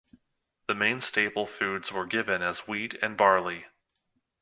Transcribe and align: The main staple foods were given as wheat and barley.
The 0.67 0.73
main 0.73 0.99
staple 0.99 1.45
foods 1.45 1.91
were 1.91 2.07
given 2.07 2.41
as 2.41 2.67
wheat 2.67 2.95
and 3.03 3.15
barley. 3.15 3.67